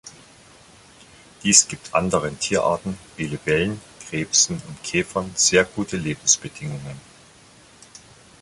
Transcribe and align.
Dies 1.43 1.67
gibt 1.67 1.93
anderen 1.93 2.39
Tierarten 2.39 2.97
wie 3.17 3.27
Libellen, 3.27 3.79
Krebsen 3.99 4.59
und 4.67 4.81
Käfern 4.83 5.29
sehr 5.35 5.63
gute 5.63 5.95
Lebensbedingungen. 5.95 6.99